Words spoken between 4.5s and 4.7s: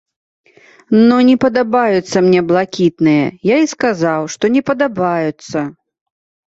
не